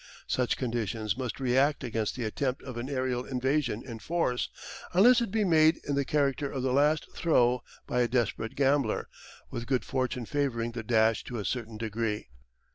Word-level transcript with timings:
Such 0.25 0.57
conditions 0.57 1.15
must 1.15 1.39
react 1.39 1.83
against 1.83 2.15
the 2.15 2.23
attempt 2.23 2.63
of 2.63 2.75
an 2.75 2.89
aerial 2.89 3.23
invasion 3.23 3.83
in 3.85 3.99
force, 3.99 4.49
unless 4.95 5.21
it 5.21 5.29
be 5.29 5.43
made 5.43 5.79
in 5.87 5.93
the 5.93 6.05
character 6.05 6.49
of 6.51 6.63
the 6.63 6.73
last 6.73 7.05
throw 7.15 7.61
by 7.85 8.01
a 8.01 8.07
desperate 8.07 8.55
gambler, 8.55 9.07
with 9.51 9.67
good 9.67 9.85
fortune 9.85 10.25
favouring 10.25 10.71
the 10.71 10.81
dash 10.81 11.23
to 11.25 11.37
a 11.37 11.45
certain 11.45 11.77
degree. 11.77 12.29